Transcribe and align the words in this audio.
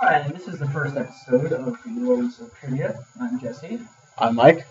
And 0.00 0.32
this 0.32 0.46
is 0.46 0.58
the 0.58 0.68
first 0.68 0.96
episode 0.96 1.52
of 1.52 1.64
the 1.82 1.90
Lords 2.00 2.40
of 2.40 2.54
Trivia. 2.54 3.04
I'm 3.20 3.38
Jesse, 3.40 3.80
I'm 4.16 4.36
Mike. 4.36 4.64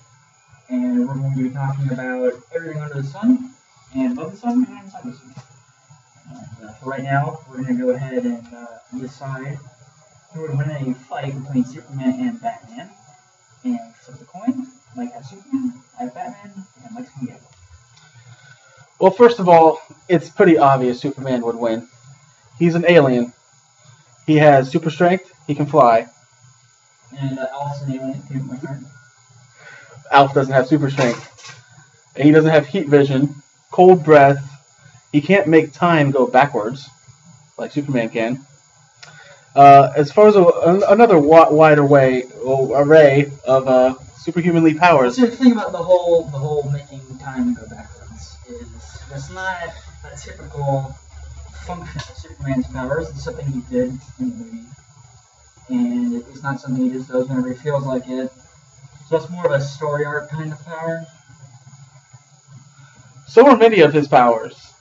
and 0.70 1.08
we're 1.08 1.16
going 1.16 1.36
to 1.36 1.44
be 1.44 1.50
talking 1.50 1.92
about 1.92 2.34
everything 2.56 2.82
under 2.82 3.02
the 3.02 3.04
sun, 3.04 3.54
and 3.94 4.18
above 4.18 4.32
the 4.32 4.38
sun, 4.38 4.66
and 4.70 4.86
inside 4.86 5.04
the 5.04 5.14
sun. 5.14 5.34
Uh, 6.32 6.74
so 6.80 6.86
right 6.90 7.04
now, 7.04 7.40
we're 7.50 7.62
going 7.62 7.78
to 7.78 7.84
go 7.84 7.90
ahead 7.90 8.24
and 8.26 8.48
uh, 8.54 8.68
decide 9.00 9.58
who 10.34 10.42
would 10.42 10.58
win 10.58 10.70
a 10.70 10.94
fight 10.94 11.34
between 11.44 11.66
Superman 11.66 12.20
and 12.22 12.42
Batman. 12.42 12.90
And 13.64 13.96
flip 13.96 14.20
the 14.20 14.26
coin. 14.26 14.68
Mike 14.96 15.12
has 15.14 15.30
Superman, 15.30 15.74
I 16.00 16.04
have 16.04 16.14
Batman, 16.14 16.54
and 16.86 16.96
Mike's 16.96 17.10
going 17.12 17.28
to 17.28 17.34
get 17.34 17.42
it. 17.42 17.48
Well, 19.00 19.12
first 19.12 19.40
of 19.40 19.50
all, 19.50 19.82
it's 20.08 20.30
pretty 20.30 20.58
obvious 20.58 21.02
Superman 21.02 21.42
would 21.42 21.56
win. 21.56 21.88
He's 22.58 22.76
an 22.76 22.86
alien. 22.88 23.34
He 24.28 24.36
has 24.38 24.70
super 24.70 24.92
strength. 24.92 25.34
He 25.48 25.56
can 25.56 25.66
fly. 25.66 26.08
And 27.18 27.40
uh, 27.40 27.48
Alf's 27.54 27.82
an 27.84 27.94
alien, 27.94 28.22
too, 28.28 28.44
my 28.44 28.58
friend. 28.58 28.86
Alf 30.12 30.34
doesn't 30.34 30.54
have 30.54 30.68
super 30.68 30.92
strength. 30.92 31.24
And 32.16 32.26
he 32.26 32.32
doesn't 32.32 32.52
have 32.52 32.68
heat 32.68 32.88
vision, 32.88 33.34
cold 33.72 34.04
breath. 34.04 34.44
He 35.14 35.22
can't 35.22 35.48
make 35.48 35.72
time 35.72 36.12
go 36.12 36.28
backwards, 36.28 36.90
like 37.58 37.72
Superman 37.72 38.10
can. 38.10 38.46
Uh, 39.56 39.92
as 39.96 40.12
far 40.12 40.28
as 40.28 40.36
a, 40.36 40.44
an, 40.44 40.84
another 40.90 41.18
wider 41.18 41.86
way, 41.86 42.26
array 42.46 43.32
of 43.46 43.68
uh, 43.68 43.96
superhumanly 44.18 44.74
powers, 44.74 45.16
So 45.16 45.26
the 45.26 45.36
thing 45.36 45.54
about 45.54 45.72
the 45.72 45.78
whole 45.78 46.26
the 46.26 46.38
whole 46.38 46.70
making 46.72 47.02
time 47.18 47.56
go 47.56 47.66
backwards 47.68 48.38
is 48.50 48.68
that's 49.10 49.32
not 49.32 49.58
a 50.04 50.18
typical 50.18 50.96
function 51.68 52.02
of 52.10 52.18
Superman's 52.18 52.68
powers. 52.68 53.10
It's 53.10 53.24
something 53.26 53.46
he 53.46 53.60
did 53.70 53.90
in 54.20 54.30
the 54.30 54.36
movie, 54.36 54.66
and 55.70 56.16
it's 56.16 56.42
not 56.42 56.62
something 56.62 56.82
he 56.86 56.92
just 56.92 57.10
does 57.10 57.28
whenever 57.28 57.50
he 57.50 57.56
feels 57.56 57.86
like 57.86 58.08
it. 58.08 58.32
So 59.08 59.18
that's 59.18 59.30
more 59.30 59.46
of 59.46 59.52
a 59.52 59.62
story 59.62 60.06
arc 60.06 60.30
kind 60.30 60.52
of 60.52 60.66
power. 60.66 61.06
so 63.28 63.46
are 63.48 63.58
many 63.58 63.82
of 63.82 63.94
his 63.94 64.08
powers. 64.08 64.74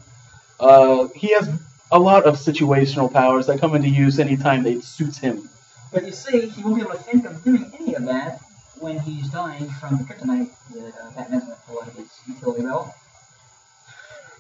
Uh, 0.61 1.09
he 1.09 1.34
has 1.34 1.51
a 1.91 1.98
lot 1.98 2.25
of 2.25 2.37
situational 2.37 3.12
powers 3.12 3.47
that 3.48 3.61
come 3.61 3.75
into 3.75 3.89
use 3.89 4.19
anytime 4.19 4.62
that 4.62 4.83
suits 4.83 5.19
him. 5.19 5.48
But 5.93 6.06
you 6.06 6.12
see, 6.12 6.48
he 6.48 6.62
won't 6.62 6.77
be 6.77 6.83
able 6.83 6.93
to 6.93 6.98
think 6.98 7.27
of 7.27 7.43
doing 7.45 7.71
any 7.78 7.95
of 7.95 8.05
that 8.06 8.41
when 8.78 8.98
he's 9.00 9.28
dying 9.28 9.69
from 9.81 9.98
the 9.98 10.05
kryptonite 10.05 10.50
that 10.75 10.95
uh, 11.00 11.11
Batman's 11.17 11.45
going 11.45 11.56
to 11.56 11.62
pull 11.67 11.81
out 11.83 11.89
of 11.89 11.95
his 11.95 12.09
utility 12.28 12.62
belt. 12.62 12.89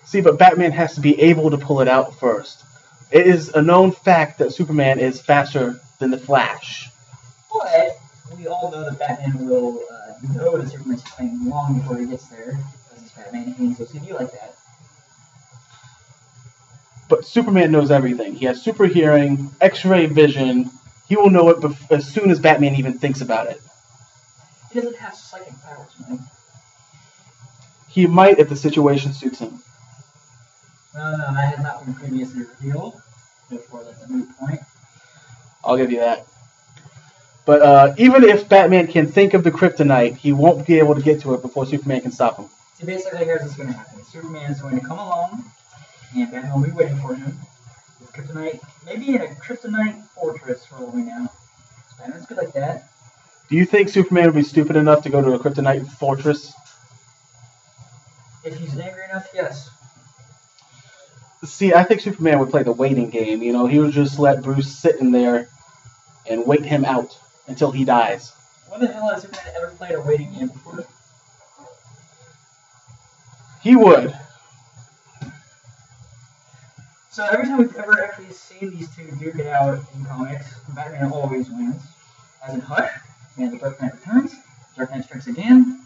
See, 0.06 0.20
but 0.20 0.38
Batman 0.38 0.70
has 0.72 0.94
to 0.94 1.00
be 1.00 1.20
able 1.20 1.50
to 1.50 1.58
pull 1.58 1.80
it 1.80 1.88
out 1.88 2.18
first. 2.18 2.64
It 3.10 3.26
is 3.26 3.48
a 3.50 3.60
known 3.60 3.90
fact 3.90 4.38
that 4.38 4.52
Superman 4.52 5.00
is 5.00 5.20
faster 5.20 5.80
than 5.98 6.10
the 6.12 6.18
Flash. 6.18 6.90
But 7.52 7.98
we 8.36 8.46
all 8.46 8.70
know 8.70 8.84
that 8.88 8.98
Batman 8.98 9.48
will 9.48 9.80
uh, 9.90 10.12
know 10.34 10.58
that 10.58 10.70
Superman's 10.70 11.02
coming 11.02 11.48
long 11.48 11.80
before 11.80 11.98
he 11.98 12.06
gets 12.06 12.28
there, 12.28 12.56
because 12.88 13.02
he's 13.02 13.12
Batman 13.12 13.54
and 13.58 13.76
he's 13.76 13.78
OCD 13.78 14.12
like 14.14 14.32
that. 14.32 14.54
But 17.08 17.24
Superman 17.24 17.72
knows 17.72 17.90
everything. 17.90 18.34
He 18.34 18.46
has 18.46 18.62
super 18.62 18.86
hearing, 18.86 19.50
X-ray 19.60 20.06
vision. 20.06 20.70
He 21.08 21.16
will 21.16 21.30
know 21.30 21.48
it 21.50 21.58
bef- 21.58 21.90
as 21.90 22.06
soon 22.06 22.30
as 22.30 22.40
Batman 22.40 22.74
even 22.76 22.94
thinks 22.98 23.20
about 23.20 23.48
it. 23.48 23.60
He 24.72 24.80
doesn't 24.80 24.96
have 24.96 25.14
psychic 25.14 25.54
powers, 25.62 25.92
man. 26.08 26.20
He 27.88 28.06
might 28.06 28.38
if 28.38 28.48
the 28.48 28.56
situation 28.56 29.12
suits 29.12 29.38
him. 29.38 29.62
No, 30.96 31.10
no, 31.10 31.34
that 31.34 31.54
has 31.54 31.62
not 31.62 31.84
been 31.84 31.94
previously 31.94 32.44
revealed. 32.44 33.00
Therefore, 33.50 33.84
that's 33.84 34.02
a 34.02 34.08
moot 34.08 34.28
point. 34.38 34.60
I'll 35.64 35.76
give 35.76 35.92
you 35.92 35.98
that. 35.98 36.26
But 37.44 37.62
uh, 37.62 37.94
even 37.98 38.24
if 38.24 38.48
Batman 38.48 38.86
can 38.86 39.06
think 39.06 39.34
of 39.34 39.44
the 39.44 39.50
kryptonite, 39.50 40.16
he 40.16 40.32
won't 40.32 40.66
be 40.66 40.78
able 40.78 40.94
to 40.94 41.02
get 41.02 41.20
to 41.22 41.34
it 41.34 41.42
before 41.42 41.66
Superman 41.66 42.00
can 42.00 42.12
stop 42.12 42.38
him. 42.38 42.46
So 42.78 42.86
basically, 42.86 43.24
here's 43.24 43.42
what's 43.42 43.56
going 43.56 43.68
to 43.68 43.74
happen. 43.74 44.04
Superman 44.04 44.50
is 44.50 44.60
going 44.60 44.80
to 44.80 44.84
come 44.84 44.98
along, 44.98 45.44
and 46.16 46.30
Batman 46.30 46.54
will 46.54 46.66
be 46.66 46.72
waiting 46.72 46.96
for 46.98 47.14
him 47.14 47.38
with 48.00 48.12
kryptonite, 48.12 48.60
maybe 48.84 49.14
in 49.14 49.22
a 49.22 49.26
kryptonite 49.26 50.02
fortress 50.08 50.64
for 50.64 50.76
all 50.76 50.86
we 50.86 51.02
know. 51.02 51.28
Batman's 51.98 52.26
good 52.26 52.38
like 52.38 52.52
that. 52.54 52.90
Do 53.48 53.56
you 53.56 53.64
think 53.64 53.90
Superman 53.90 54.26
would 54.26 54.34
be 54.34 54.42
stupid 54.42 54.76
enough 54.76 55.02
to 55.04 55.10
go 55.10 55.22
to 55.22 55.34
a 55.34 55.38
kryptonite 55.38 55.86
fortress? 55.92 56.52
If 58.44 58.58
he's 58.58 58.76
angry 58.78 59.04
enough, 59.04 59.28
yes. 59.34 59.70
See, 61.44 61.74
I 61.74 61.84
think 61.84 62.00
Superman 62.00 62.38
would 62.40 62.50
play 62.50 62.62
the 62.62 62.72
waiting 62.72 63.10
game. 63.10 63.42
You 63.42 63.52
know, 63.52 63.66
he 63.66 63.78
would 63.78 63.92
just 63.92 64.18
let 64.18 64.42
Bruce 64.42 64.74
sit 64.76 65.00
in 65.00 65.12
there 65.12 65.48
and 66.28 66.46
wait 66.46 66.64
him 66.64 66.84
out 66.84 67.16
until 67.46 67.70
he 67.70 67.84
dies. 67.84 68.32
When 68.68 68.80
the 68.80 68.88
hell 68.88 69.08
has 69.08 69.22
Superman 69.22 69.52
ever 69.56 69.68
played 69.68 69.94
a 69.94 70.00
waiting 70.00 70.32
game 70.32 70.48
before? 70.48 70.86
He 73.62 73.76
would. 73.76 74.16
So 77.10 77.24
every 77.24 77.46
time 77.46 77.58
we've 77.58 77.76
ever 77.76 78.02
actually 78.04 78.30
seen 78.30 78.70
these 78.70 78.94
two 78.94 79.10
duke 79.18 79.36
it 79.36 79.46
out 79.46 79.78
in 79.94 80.04
comics, 80.04 80.54
Batman 80.74 81.10
always 81.12 81.48
wins. 81.50 81.82
As 82.46 82.54
in 82.54 82.60
Hush, 82.60 82.90
and 83.38 83.52
the 83.52 83.58
Dark 83.58 83.80
Knight 83.80 83.94
Returns, 83.94 84.34
Dark 84.76 84.90
Knight 84.90 85.04
Strikes 85.04 85.26
Again. 85.26 85.80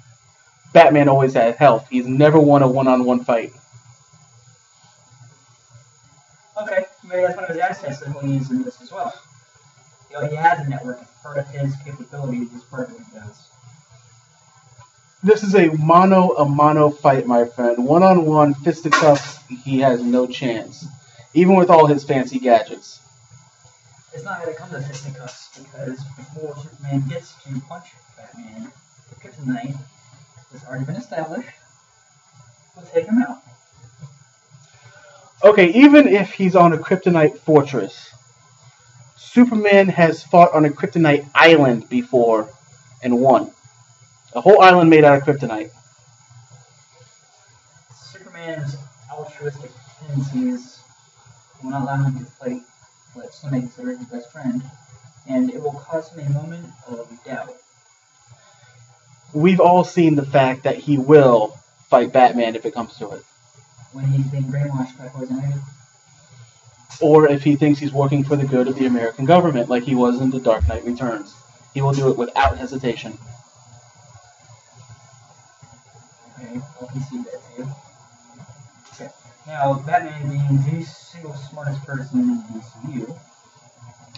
Batman 0.73 1.09
always 1.09 1.35
has 1.35 1.57
health. 1.57 1.87
He's 1.89 2.07
never 2.07 2.39
won 2.39 2.63
a 2.63 2.69
one-on-one 2.69 3.25
fight. 3.25 3.53
Maybe 7.11 7.23
that's 7.23 7.37
one 7.37 7.45
of 7.45 7.51
his 7.51 7.59
assets 7.59 8.01
that 8.01 8.13
he'll 8.13 8.31
use 8.31 8.51
in 8.51 8.63
this 8.63 8.81
as 8.81 8.93
well. 8.93 9.13
You 10.11 10.21
know, 10.21 10.29
he 10.29 10.37
has 10.37 10.67
a 10.67 10.69
network. 10.69 11.01
It's 11.03 11.23
part 11.23 11.39
of 11.39 11.49
his 11.49 11.75
capability. 11.85 12.49
It's 12.55 12.65
part 12.65 12.89
of 12.89 12.95
what 12.95 13.03
he 13.05 13.13
does. 13.13 13.49
This 15.23 15.43
is 15.43 15.55
a 15.55 15.69
mono 15.77 16.31
a 16.31 16.47
mono 16.47 16.91
fight, 16.91 17.27
my 17.27 17.45
friend. 17.45 17.85
One-on-one 17.85 18.55
fisticuffs, 18.55 19.39
he 19.49 19.81
has 19.81 20.03
no 20.03 20.27
chance. 20.27 20.87
Even 21.35 21.57
with 21.57 21.69
all 21.69 21.87
his 21.87 22.05
fancy 22.05 22.39
gadgets. 22.39 23.01
It's 24.13 24.25
not 24.25 24.43
going 24.43 24.53
to 24.53 24.59
come 24.59 24.71
to 24.71 24.81
fisticuffs 24.81 25.57
because 25.57 26.03
before 26.17 26.57
Superman 26.57 27.07
gets 27.09 27.35
to 27.45 27.61
punch 27.69 27.87
Batman, 28.17 28.73
the 29.11 29.15
Kryptonite 29.17 29.77
has 30.53 30.65
already 30.65 30.85
been 30.85 30.97
established. 30.97 31.49
We'll 32.75 32.87
take 32.87 33.07
him 33.07 33.23
out. 33.23 33.43
Okay, 35.43 35.69
even 35.73 36.07
if 36.07 36.33
he's 36.33 36.55
on 36.55 36.75
a 36.75 36.77
kryptonite 36.77 37.39
fortress, 37.39 38.13
Superman 39.17 39.89
has 39.89 40.23
fought 40.23 40.53
on 40.53 40.67
a 40.67 40.69
kryptonite 40.69 41.27
island 41.35 41.89
before 41.89 42.51
and 43.03 43.19
won. 43.19 43.51
A 44.35 44.41
whole 44.43 44.61
island 44.61 44.91
made 44.91 45.03
out 45.03 45.17
of 45.17 45.23
kryptonite. 45.25 45.71
Superman's 47.97 48.77
altruistic 49.11 49.71
tendencies 50.07 50.81
will 51.63 51.71
not 51.71 51.83
allow 51.83 52.05
him 52.05 52.19
to 52.19 52.31
fight 52.33 52.61
what 53.15 53.33
some 53.33 53.53
may 53.53 53.61
consider 53.61 53.97
his 53.97 54.07
best 54.09 54.31
friend, 54.31 54.63
and 55.27 55.51
it 55.51 55.63
will 55.63 55.73
cause 55.73 56.11
him 56.13 56.27
a 56.27 56.31
moment 56.35 56.67
of 56.87 57.09
doubt. 57.25 57.55
We've 59.33 59.61
all 59.61 59.85
seen 59.85 60.17
the 60.17 60.27
fact 60.27 60.65
that 60.65 60.77
he 60.77 60.99
will 60.99 61.59
fight 61.89 62.13
Batman 62.13 62.57
if 62.57 62.67
it 62.67 62.75
comes 62.75 62.97
to 62.99 63.13
it. 63.13 63.25
When 63.93 64.05
he's 64.07 64.27
being 64.27 64.45
brainwashed 64.45 64.97
by 64.99 65.09
Poison 65.09 65.41
Ivy. 65.41 65.61
Or 67.01 67.29
if 67.29 67.43
he 67.43 67.57
thinks 67.57 67.79
he's 67.79 67.93
working 67.93 68.25
for 68.25 68.37
the 68.37 68.45
good 68.45 68.69
of 68.69 68.77
the 68.77 68.87
American 68.87 69.25
government, 69.25 69.69
like 69.69 69.85
he 69.85 69.95
was 69.95 70.21
in 70.21 70.31
The 70.31 70.41
Dark 70.41 70.69
Knight 70.69 70.85
Returns. 70.85 71.35
He 71.73 71.81
will 71.81 71.93
do 71.93 72.11
it 72.11 72.19
without 72.19 72.59
hesitation. 72.59 73.17
Okay, 76.39 76.61
I'll 76.81 76.89
concede 76.89 77.25
that 77.25 77.57
to 77.57 77.63
you. 77.63 77.75
Okay. 78.95 79.11
Now, 79.47 79.75
Batman 79.75 80.29
being 80.29 80.79
the 80.81 80.85
single 80.85 81.35
smartest 81.35 81.85
person 81.85 82.21
in 82.21 82.27
the 82.27 82.43
DCU, 82.43 83.19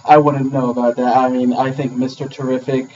I 0.05 0.17
wouldn't 0.17 0.53
know 0.53 0.71
about 0.71 0.97
that. 0.97 1.17
I 1.17 1.29
mean, 1.29 1.53
I 1.53 1.71
think 1.71 1.93
Mr. 1.93 2.31
Terrific 2.31 2.91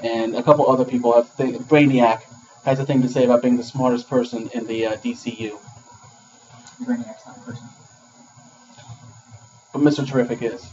and 0.00 0.34
a 0.34 0.42
couple 0.42 0.68
other 0.68 0.84
people 0.84 1.12
have 1.14 1.28
think 1.30 1.56
Brainiac 1.68 2.22
has 2.64 2.80
a 2.80 2.86
thing 2.86 3.02
to 3.02 3.08
say 3.08 3.24
about 3.24 3.42
being 3.42 3.56
the 3.56 3.62
smartest 3.62 4.08
person 4.08 4.50
in 4.54 4.66
the 4.66 4.86
uh, 4.86 4.96
DCU. 4.96 5.58
Brainiac's 6.84 7.26
not 7.26 7.36
a 7.36 7.40
person. 7.40 7.68
But 9.72 9.82
Mr. 9.82 10.06
Terrific 10.06 10.42
is. 10.42 10.66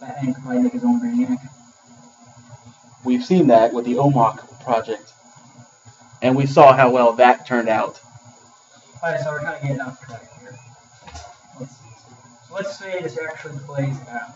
Batman 0.00 0.34
could 0.34 0.42
probably 0.42 0.62
make 0.62 0.72
his 0.72 0.84
own 0.84 1.00
Brainiac. 1.00 1.38
We've 3.04 3.24
seen 3.24 3.46
that 3.48 3.72
with 3.72 3.84
the 3.84 3.94
OMAC 3.94 4.64
project. 4.64 5.12
And 6.22 6.34
we 6.36 6.46
saw 6.46 6.72
how 6.72 6.90
well 6.90 7.12
that 7.14 7.46
turned 7.46 7.68
out. 7.68 8.00
Alright, 9.02 9.20
so 9.20 9.30
we're 9.30 9.40
kind 9.40 9.56
of 9.56 9.62
getting 9.62 9.80
off 9.80 10.00
track 10.04 10.22
here. 10.40 10.58
Let's 11.60 11.76
see. 11.76 11.84
So 12.48 12.54
let's 12.54 12.78
say 12.78 13.02
this 13.02 13.18
actually 13.18 13.58
plays 13.60 13.96
out. 14.08 14.34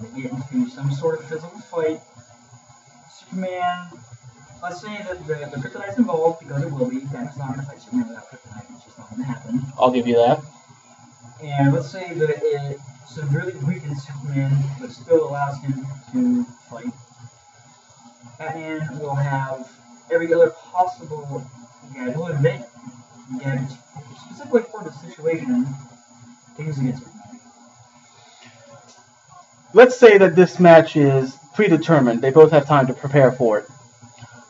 And 0.00 0.14
they 0.14 0.22
get 0.22 0.32
into 0.32 0.70
some 0.70 0.92
sort 0.92 1.18
of 1.18 1.28
physical 1.28 1.58
fight. 1.60 2.00
Superman. 3.10 3.88
Let's 4.62 4.80
say 4.80 5.02
that 5.02 5.26
the, 5.26 5.34
the 5.34 5.68
kryptonite's 5.68 5.98
involved 5.98 6.38
because 6.38 6.62
it 6.62 6.70
will 6.70 6.88
be. 6.88 7.00
Batman's 7.00 7.36
not 7.36 7.48
going 7.48 7.60
to 7.60 7.66
fight 7.66 7.80
Superman 7.80 8.08
without 8.08 8.30
kryptonite. 8.30 8.76
It's 8.76 8.84
just 8.84 8.96
not 8.96 9.10
going 9.10 9.22
to 9.22 9.26
happen. 9.26 9.62
I'll 9.76 9.90
give 9.90 10.06
you 10.06 10.14
that. 10.14 10.40
And 11.42 11.72
let's 11.72 11.90
say 11.90 12.14
that 12.14 12.30
it 12.30 12.78
severely 13.08 13.54
weakens 13.66 14.06
Superman, 14.06 14.56
but 14.80 14.92
still 14.92 15.28
allows 15.28 15.58
him 15.62 15.84
to 16.12 16.44
fight. 16.70 16.92
Batman 18.38 19.00
will 19.00 19.16
have 19.16 19.68
every 20.12 20.32
other 20.32 20.50
possible 20.50 21.44
gadget, 21.92 22.16
will 22.16 22.28
invent 22.28 22.64
gadgets 23.40 23.74
specifically 24.24 24.62
for 24.62 24.84
the 24.84 24.92
situation 24.92 25.66
to 26.56 26.62
use 26.62 26.78
against 26.78 27.02
Superman. 27.02 27.40
Let's 29.74 29.96
say 29.96 30.18
that 30.18 30.36
this 30.36 30.60
match 30.60 30.94
is 30.96 31.36
predetermined. 31.52 32.22
They 32.22 32.30
both 32.30 32.52
have 32.52 32.68
time 32.68 32.86
to 32.86 32.94
prepare 32.94 33.32
for 33.32 33.58
it. 33.58 33.66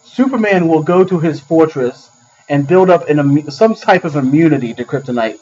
Superman 0.04 0.68
will 0.68 0.82
go 0.82 1.04
to 1.04 1.18
his 1.20 1.40
fortress 1.40 2.10
and 2.48 2.66
build 2.66 2.90
up 2.90 3.08
an, 3.08 3.50
some 3.50 3.74
type 3.74 4.04
of 4.04 4.16
immunity 4.16 4.74
to 4.74 4.84
kryptonite. 4.84 5.38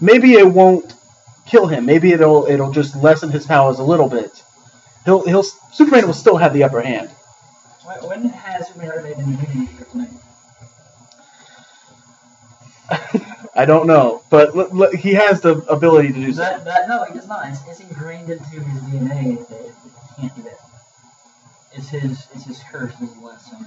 Maybe 0.00 0.34
it 0.34 0.46
won't 0.46 0.94
kill 1.46 1.66
him. 1.66 1.86
Maybe 1.86 2.12
it'll 2.12 2.46
it'll 2.46 2.72
just 2.72 2.96
lessen 2.96 3.30
his 3.30 3.46
powers 3.46 3.78
a 3.78 3.84
little 3.84 4.08
bit. 4.08 4.42
He'll 5.04 5.24
he'll 5.26 5.42
Superman 5.42 6.06
will 6.06 6.14
still 6.14 6.36
have 6.36 6.54
the 6.54 6.64
upper 6.64 6.82
hand. 6.82 7.10
When- 8.02 8.28
has 8.30 8.68
Superman 8.68 9.02
made 9.04 9.16
an 9.16 9.24
immunity 9.24 9.66
to 9.66 9.84
kryptonite? 9.84 10.10
I 13.54 13.64
don't 13.66 13.86
know, 13.86 14.22
but 14.30 14.54
l- 14.56 14.82
l- 14.84 14.92
he 14.96 15.14
has 15.14 15.40
the 15.40 15.56
ability 15.68 16.08
to 16.08 16.14
do 16.14 16.32
so. 16.32 16.40
That, 16.40 16.64
that, 16.64 16.88
no, 16.88 17.04
he 17.04 17.14
does 17.14 17.28
not. 17.28 17.48
It's, 17.48 17.60
it's 17.68 17.80
ingrained 17.80 18.30
into 18.30 18.44
his 18.60 18.82
DNA 18.84 19.48
that 19.48 19.74
he 20.16 20.22
can't 20.22 20.36
do 20.36 20.42
that. 20.42 20.60
It's 21.72 21.88
his, 21.88 22.26
it's 22.34 22.44
his 22.44 22.60
curse, 22.70 22.94
his 22.96 23.16
lesson. 23.18 23.66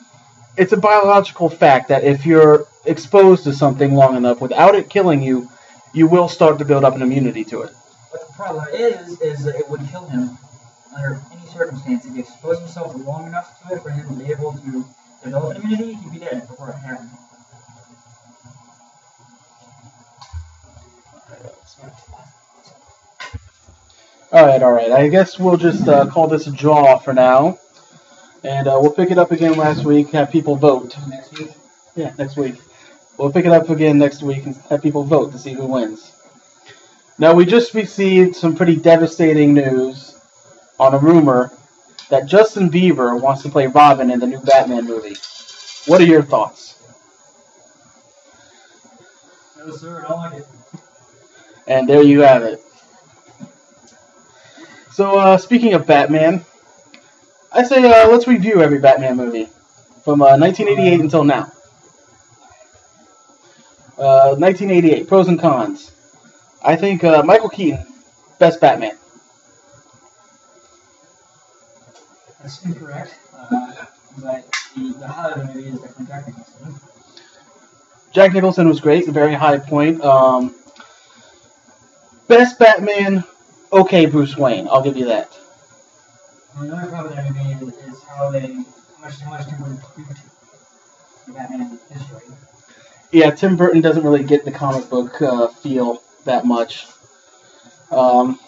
It's 0.56 0.72
a 0.72 0.78
biological 0.78 1.50
fact 1.50 1.88
that 1.90 2.04
if 2.04 2.26
you're 2.26 2.68
exposed 2.86 3.44
to 3.46 3.54
something 3.54 3.96
long 3.96 4.16
enough 4.16 4.40
without 4.40 4.76
it 4.76 4.90
killing 4.90 5.22
you, 5.24 5.50
you 5.94 6.08
will 6.08 6.28
start 6.28 6.60
to 6.60 6.66
build 6.66 6.84
up 6.84 6.96
an 6.96 7.02
immunity 7.02 7.44
to 7.46 7.62
it. 7.64 7.74
But 8.12 8.28
the 8.28 8.34
problem 8.34 8.66
is, 8.74 9.20
is 9.22 9.44
that 9.46 9.56
it 9.56 9.68
would 9.70 9.82
kill 9.90 10.08
him 10.08 10.38
under 10.96 11.20
any 11.32 11.48
circumstance. 11.48 12.06
If 12.06 12.14
he 12.14 12.20
exposed 12.20 12.60
himself 12.62 12.96
long 12.96 13.28
enough 13.28 13.60
to 13.68 13.76
it 13.76 13.82
for 13.82 13.90
him 13.90 14.08
to 14.08 14.24
be 14.24 14.32
able 14.32 14.54
to 14.54 14.86
develop 15.24 15.56
an 15.56 15.64
immunity, 15.64 15.94
he'd 15.94 16.12
be 16.12 16.20
dead 16.20 16.48
before 16.48 16.70
it 16.70 16.76
happened. 16.76 17.10
All 24.32 24.46
right, 24.48 24.64
all 24.64 24.72
right. 24.72 24.92
I 24.92 25.10
guess 25.10 25.38
we'll 25.40 25.58
just 25.58 25.88
uh, 25.88 26.08
call 26.08 26.28
this 26.28 26.48
a 26.48 26.52
draw 26.52 26.98
for 26.98 27.14
now, 27.14 27.60
and 28.44 28.68
uh, 28.68 28.78
we'll 28.82 28.92
pick 28.92 29.12
it 29.12 29.18
up 29.18 29.32
again 29.32 29.54
last 29.54 29.86
week. 29.86 30.10
Have 30.10 30.32
people 30.32 30.56
vote. 30.56 30.96
Next 31.08 31.38
week, 31.40 31.52
Yeah, 31.96 32.14
next 32.18 32.36
week. 32.38 32.56
We'll 33.18 33.32
pick 33.32 33.46
it 33.46 33.52
up 33.52 33.70
again 33.70 33.98
next 33.98 34.24
week 34.24 34.46
and 34.46 34.56
have 34.70 34.82
people 34.82 35.04
vote 35.04 35.32
to 35.34 35.38
see 35.38 35.54
who 35.54 35.66
wins. 35.66 36.12
Now, 37.20 37.34
we 37.34 37.46
just 37.46 37.74
received 37.74 38.36
some 38.36 38.56
pretty 38.56 38.76
devastating 38.76 39.54
news 39.54 40.18
on 40.80 40.94
a 40.94 40.98
rumor 40.98 41.52
that 42.10 42.26
Justin 42.26 42.70
Bieber 42.70 43.20
wants 43.20 43.44
to 43.44 43.50
play 43.50 43.68
Robin 43.68 44.10
in 44.10 44.20
the 44.20 44.28
new 44.28 44.40
Batman 44.40 44.86
movie. 44.86 45.16
What 45.86 46.02
are 46.02 46.06
your 46.06 46.24
thoughts? 46.24 46.72
no 49.58 49.72
sir, 49.76 50.04
I 50.04 50.08
don't 50.10 50.18
like 50.18 50.34
it. 50.42 50.48
And 51.68 51.88
there 51.88 52.02
you 52.02 52.22
have 52.22 52.44
it. 52.44 52.62
So, 54.92 55.18
uh, 55.18 55.38
speaking 55.38 55.74
of 55.74 55.88
Batman, 55.88 56.44
I 57.56 57.64
say 57.64 57.84
uh, 57.84 58.10
let's 58.10 58.28
review 58.28 58.64
every 58.64 58.80
Batman 58.80 59.16
movie 59.16 59.48
from 60.04 60.24
uh, 60.24 60.38
1988 60.38 61.02
until 61.02 61.24
now. 61.24 61.52
Uh, 63.96 64.36
1988, 64.36 65.08
pros 65.08 65.28
and 65.28 65.40
cons. 65.40 65.92
I 66.64 66.76
think 66.76 67.04
uh, 67.04 67.22
Michael 67.22 67.50
Keaton, 67.50 67.86
best 68.40 68.60
Batman. 68.60 68.98
That's 72.42 72.66
incorrect. 72.66 73.14
Uh, 73.38 73.86
but 74.18 74.52
the, 74.76 74.96
the 75.00 75.08
highlight 75.08 75.38
of 75.38 75.48
the 75.48 75.54
movie 75.54 75.70
is 75.70 75.80
definitely 75.80 76.06
Jack 76.08 76.28
Nicholson. 76.28 76.76
Jack 78.12 78.34
Nicholson 78.34 78.68
was 78.68 78.80
great, 78.80 79.08
a 79.08 79.12
very 79.12 79.36
high 79.36 79.60
point. 79.60 80.02
Um, 80.02 80.56
best 82.28 82.58
Batman, 82.58 83.24
okay, 83.72 84.08
Bruce 84.08 84.36
Wayne. 84.36 84.68
I'll 84.68 84.84
give 84.84 84.98
you 84.98 85.06
that. 85.06 85.32
Another 86.56 86.88
problem 86.88 87.16
with 87.16 87.16
that 87.16 87.60
movie 87.60 87.66
is, 87.66 87.96
is 87.96 88.04
how 88.04 88.30
they, 88.30 88.42
how 88.42 88.64
much, 89.02 89.20
how 89.20 89.30
much 89.32 89.48
Tim 89.48 89.58
Burton 89.58 89.80
Batman 91.34 91.80
history. 91.90 92.22
yeah, 93.12 93.32
Tim 93.32 93.56
Burton 93.56 93.82
doesn't 93.82 94.04
really 94.04 94.24
get 94.24 94.46
the 94.46 94.52
comic 94.52 94.90
book 94.90 95.22
uh, 95.22 95.48
feel 95.48 96.02
that 96.26 96.46
much. 96.46 96.88
Um, 97.92 98.40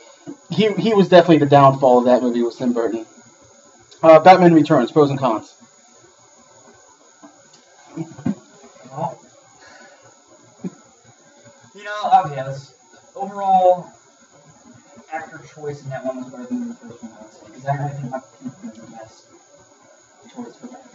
he 0.50 0.72
he 0.74 0.94
was 0.94 1.08
definitely 1.10 1.40
the 1.40 1.46
downfall 1.46 2.00
of 2.00 2.06
that 2.06 2.22
movie 2.22 2.42
was 2.42 2.56
Tim 2.56 2.74
Burton. 2.74 3.06
Uh, 4.04 4.20
Batman 4.20 4.54
Returns, 4.54 4.92
pros 4.92 5.10
and 5.10 5.20
cons. 5.20 5.56
Well, 8.92 9.20
you 11.74 11.84
know, 11.84 12.24
let's, 12.36 12.74
overall, 13.16 13.92
actor 15.16 15.42
choice 15.54 15.84
in 15.84 15.90
that 15.90 16.06
one 16.06 16.18
was 16.24 16.32
better 16.32 16.46
than 16.46 16.70
the 16.70 16.76
first 16.76 17.04
one, 17.04 17.12
say. 17.32 17.40
Because 17.46 17.66
I 17.66 17.76
really 17.78 17.90
think 17.92 18.12
Michael 18.12 18.30
Keaton 18.40 18.70
is 18.70 18.78
the 18.78 18.92
best 18.92 19.26
choice 20.36 20.56
for 20.58 20.68
Batman. 20.68 20.92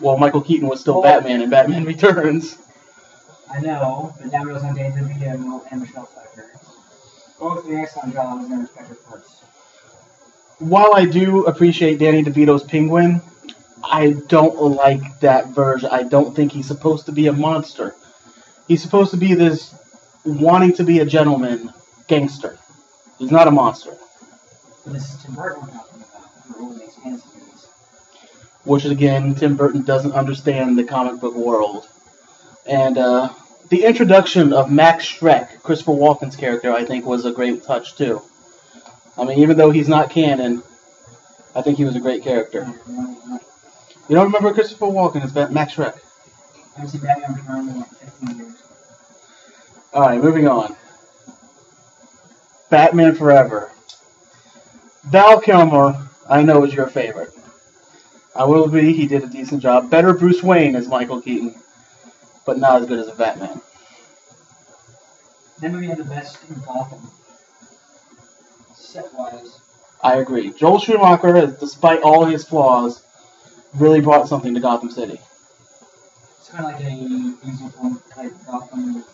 Well, 0.00 0.16
Michael 0.18 0.40
Keaton 0.40 0.68
was 0.68 0.80
still 0.80 0.94
Well- 1.02 1.20
Batman 1.20 1.42
in 1.42 1.50
Batman 1.50 1.84
Returns. 1.94 2.58
I 3.50 3.60
know, 3.60 4.14
but 4.20 4.32
now 4.32 4.42
we 4.44 4.52
also 4.52 4.66
have 4.66 4.76
Danny 4.76 4.94
DeVito 5.00 5.62
and 5.70 5.80
Michelle 5.80 6.06
Pfeiffer. 6.06 6.50
Both 7.38 7.64
doing 7.66 7.78
excellent 7.80 8.14
jobs 8.14 8.44
in 8.44 8.50
their 8.50 8.60
respective 8.60 9.04
parts. 9.06 9.42
While 10.58 10.92
I 10.94 11.04
do 11.04 11.44
appreciate 11.44 11.98
Danny 11.98 12.24
DeVito's 12.24 12.62
Penguin, 12.64 13.20
I 13.82 14.12
don't 14.28 14.56
like 14.56 15.20
that 15.20 15.48
version. 15.48 15.90
I 15.92 16.04
don't 16.04 16.34
think 16.34 16.52
he's 16.52 16.66
supposed 16.66 17.06
to 17.06 17.12
be 17.12 17.26
a 17.26 17.32
monster. 17.32 17.94
He's 18.66 18.82
supposed 18.82 19.10
to 19.10 19.18
be 19.18 19.34
this 19.34 19.74
wanting 20.24 20.72
to 20.74 20.84
be 20.84 21.00
a 21.00 21.04
gentleman 21.04 21.72
gangster. 22.06 22.58
He's 23.18 23.30
not 23.30 23.46
a 23.48 23.50
monster. 23.50 23.96
This 24.86 25.14
is 25.14 25.22
Tim 25.22 25.34
Burton 25.34 25.62
we're 25.62 25.68
talking 25.68 26.02
about, 26.02 26.60
only 26.60 26.78
makes 26.78 26.94
fantasy 26.96 27.28
movies. 27.38 27.66
which 28.64 28.84
again, 28.84 29.34
Tim 29.34 29.56
Burton 29.56 29.82
doesn't 29.82 30.12
understand 30.12 30.76
the 30.76 30.84
comic 30.84 31.20
book 31.20 31.34
world. 31.34 31.88
And 32.66 32.98
uh, 32.98 33.30
the 33.70 33.84
introduction 33.84 34.52
of 34.52 34.70
Max 34.70 35.06
Schreck, 35.06 35.62
Christopher 35.62 35.92
Walken's 35.92 36.36
character, 36.36 36.72
I 36.72 36.84
think 36.84 37.06
was 37.06 37.24
a 37.24 37.32
great 37.32 37.64
touch 37.64 37.96
too. 37.96 38.20
I 39.16 39.24
mean, 39.24 39.38
even 39.38 39.56
though 39.56 39.70
he's 39.70 39.88
not 39.88 40.10
canon, 40.10 40.62
I 41.54 41.62
think 41.62 41.78
he 41.78 41.84
was 41.84 41.96
a 41.96 42.00
great 42.00 42.22
character. 42.22 42.66
You 44.08 44.16
don't 44.16 44.26
remember 44.26 44.52
Christopher 44.52 44.86
Walken 44.86 45.22
as 45.24 45.34
Max 45.50 45.74
Schreck? 45.74 45.94
I 46.76 46.80
haven't 46.80 46.88
seen 46.90 47.00
Batman 47.00 47.34
Returns 47.34 47.68
in 47.70 47.78
like 47.78 47.90
15 47.90 48.36
years. 48.36 48.62
All 49.94 50.02
right, 50.02 50.20
moving 50.20 50.48
on. 50.48 50.74
Batman 52.68 53.14
Forever. 53.14 53.70
Val 55.04 55.40
Kilmer, 55.40 56.08
I 56.28 56.42
know 56.42 56.64
is 56.64 56.74
your 56.74 56.88
favorite. 56.88 57.30
I 58.34 58.44
will 58.44 58.64
agree 58.64 58.92
he 58.92 59.06
did 59.06 59.22
a 59.22 59.28
decent 59.28 59.62
job. 59.62 59.90
Better 59.90 60.12
Bruce 60.12 60.42
Wayne 60.42 60.74
as 60.74 60.88
Michael 60.88 61.20
Keaton, 61.20 61.54
but 62.44 62.58
not 62.58 62.82
as 62.82 62.88
good 62.88 62.98
as 62.98 63.06
a 63.06 63.14
Batman. 63.14 63.60
That 65.60 65.70
movie 65.70 65.86
had 65.86 65.98
the 65.98 66.04
best 66.04 66.38
in 66.48 66.56
Gotham. 66.62 67.08
Set 68.74 69.14
wise. 69.14 69.60
I 70.02 70.16
agree. 70.16 70.52
Joel 70.52 70.80
Schumacher, 70.80 71.56
despite 71.60 72.02
all 72.02 72.24
his 72.24 72.44
flaws, 72.44 73.04
really 73.74 74.00
brought 74.00 74.26
something 74.26 74.54
to 74.54 74.60
Gotham 74.60 74.90
City. 74.90 75.20
It's 76.40 76.48
kind 76.48 76.64
of 76.64 76.72
like 76.72 76.82
a 76.82 77.70
film 77.70 78.02
type 78.10 78.32
Gotham 78.44 79.04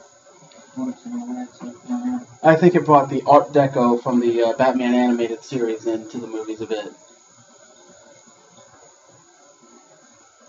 I 2.42 2.56
think 2.56 2.74
it 2.74 2.84
brought 2.84 3.10
the 3.10 3.22
Art 3.26 3.52
Deco 3.52 4.02
from 4.02 4.20
the 4.20 4.42
uh, 4.42 4.52
Batman 4.54 4.94
animated 4.94 5.42
series 5.42 5.86
into 5.86 6.18
the 6.18 6.26
movies 6.26 6.60
a 6.60 6.66
bit. 6.66 6.92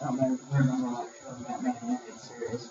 I 0.01 0.05
don't 0.05 0.39
remember 0.51 0.85
a 0.85 0.89
lot 0.91 1.07
of 1.27 1.47
Batman 1.47 1.75
animated 1.81 2.19
series. 2.19 2.69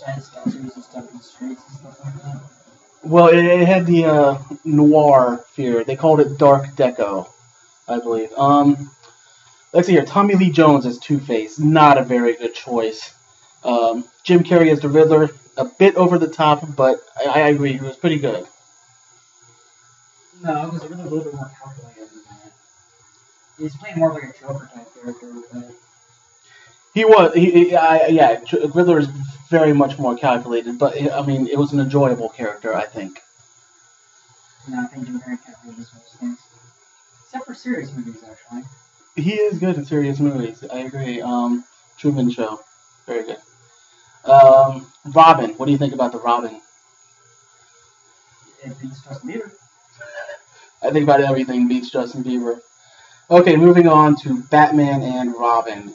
Giant 0.00 0.22
statues 0.22 0.74
and 0.74 0.84
stuff 0.84 1.10
in 1.10 1.18
the 1.18 1.24
streets 1.24 1.62
and 1.68 1.78
stuff 1.78 2.04
like 2.04 2.22
that. 2.22 2.40
Well, 3.02 3.28
it, 3.28 3.44
it 3.44 3.66
had 3.66 3.86
the 3.86 4.04
uh, 4.06 4.38
noir 4.64 5.44
fear. 5.52 5.84
They 5.84 5.96
called 5.96 6.20
it 6.20 6.38
Dark 6.38 6.68
Deco, 6.76 7.28
I 7.88 7.98
believe. 7.98 8.32
Um, 8.36 8.90
let's 9.72 9.88
see 9.88 9.92
here. 9.92 10.04
Tommy 10.04 10.34
Lee 10.36 10.50
Jones 10.50 10.86
as 10.86 10.98
Two 10.98 11.20
Face, 11.20 11.58
not 11.58 11.98
a 11.98 12.02
very 12.02 12.34
good 12.34 12.54
choice. 12.54 13.12
Um, 13.64 14.04
Jim 14.22 14.44
Carrey 14.44 14.70
as 14.70 14.80
the 14.80 14.88
Riddler, 14.88 15.30
a 15.56 15.64
bit 15.64 15.96
over 15.96 16.18
the 16.18 16.28
top, 16.28 16.76
but 16.76 17.00
I, 17.16 17.24
I 17.24 17.48
agree, 17.48 17.72
he 17.72 17.80
was 17.80 17.96
pretty 17.96 18.18
good. 18.18 18.46
No, 20.42 20.66
it 20.66 20.90
really 20.90 21.02
a 21.02 21.04
little 21.04 21.20
bit 21.24 21.34
more 21.34 21.50
calculated 21.62 22.10
than 22.10 22.22
that. 22.28 22.52
He's 23.58 23.76
playing 23.76 23.98
more 23.98 24.12
like 24.12 24.24
a 24.24 24.38
Joker 24.38 24.70
type 24.74 24.94
character 24.94 25.32
it. 25.54 25.74
He 26.92 27.04
was, 27.04 27.34
he, 27.34 27.50
he 27.50 27.76
I, 27.76 28.06
yeah, 28.06 28.40
Riddler 28.74 29.00
is 29.00 29.08
very 29.50 29.72
much 29.72 29.98
more 29.98 30.16
calculated. 30.16 30.78
But 30.78 30.94
I 31.12 31.24
mean, 31.26 31.48
it 31.48 31.58
was 31.58 31.72
an 31.72 31.80
enjoyable 31.80 32.28
character, 32.28 32.74
I 32.74 32.84
think. 32.84 33.20
No, 34.68 34.80
I 34.80 34.86
think 34.86 35.06
Jim 35.06 35.20
Carrey 35.20 35.38
calculates 35.44 35.92
most 35.92 36.16
things. 36.20 36.38
Except 37.24 37.46
for 37.46 37.54
serious 37.54 37.92
movies, 37.92 38.22
actually. 38.28 38.62
He 39.16 39.32
is 39.34 39.58
good 39.58 39.76
in 39.76 39.84
serious 39.84 40.20
movies. 40.20 40.64
I 40.72 40.78
agree. 40.80 41.20
Um, 41.20 41.64
Truman 41.98 42.30
Show, 42.30 42.60
very 43.06 43.24
good. 43.24 43.38
Um, 44.24 44.86
Robin, 45.14 45.50
what 45.50 45.66
do 45.66 45.72
you 45.72 45.78
think 45.78 45.92
about 45.94 46.12
the 46.12 46.18
Robin? 46.18 46.60
It 48.64 48.80
beats 48.80 49.04
Justin 49.04 49.30
Bieber. 49.30 49.50
I 50.82 50.90
think 50.90 51.04
about 51.04 51.20
everything 51.20 51.68
beats 51.68 51.90
Justin 51.90 52.24
Bieber. 52.24 52.60
Okay, 53.30 53.56
moving 53.56 53.88
on 53.88 54.16
to 54.22 54.42
Batman 54.44 55.02
and 55.02 55.34
Robin. 55.34 55.94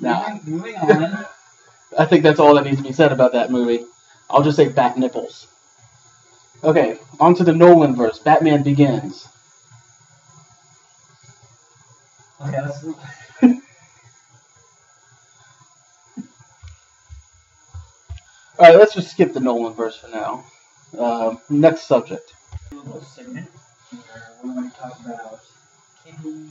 Now, 0.00 0.40
Moving, 0.44 0.74
moving 0.80 1.04
on. 1.04 1.26
I 1.98 2.06
think 2.06 2.22
that's 2.22 2.40
all 2.40 2.54
that 2.54 2.64
needs 2.64 2.78
to 2.78 2.82
be 2.82 2.92
said 2.92 3.12
about 3.12 3.32
that 3.32 3.50
movie. 3.50 3.84
I'll 4.30 4.42
just 4.42 4.56
say 4.56 4.68
bat 4.68 4.96
nipples. 4.96 5.46
Okay, 6.64 6.98
on 7.20 7.34
to 7.34 7.44
the 7.44 7.52
Nolan 7.52 7.94
verse. 7.94 8.18
Batman 8.18 8.62
Begins. 8.62 9.28
Okay, 12.40 12.58
let's. 18.62 18.70
All 18.70 18.78
right, 18.78 18.80
let's 18.80 18.94
just 18.94 19.10
skip 19.10 19.32
the 19.32 19.40
Nolan 19.40 19.74
verse 19.74 19.96
for 19.96 20.08
now. 20.08 20.44
Uh, 20.96 21.36
next 21.50 21.82
subject. 21.82 22.34
segment 23.02 23.48
where 23.90 24.30
we're 24.44 24.54
going 24.54 24.70
to 24.70 24.76
talk 24.76 24.98
about 25.04 25.40
campy 26.06 26.50